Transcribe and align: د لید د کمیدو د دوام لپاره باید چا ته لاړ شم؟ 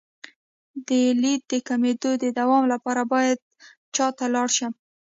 د 0.87 0.89
لید 1.21 1.41
د 1.51 1.53
کمیدو 1.67 2.11
د 2.23 2.25
دوام 2.39 2.63
لپاره 2.73 3.01
باید 3.13 3.37
چا 3.95 4.07
ته 4.17 4.25
لاړ 4.33 4.47
شم؟ 4.57 4.73